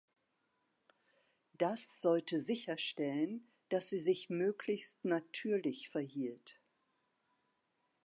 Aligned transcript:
Das 1.59 2.01
sollte 2.01 2.39
sicherstellen, 2.39 3.45
dass 3.69 3.89
sie 3.89 3.99
sich 3.99 4.31
möglichst 4.31 5.05
natürlich 5.05 5.89
verhielt. 5.89 6.59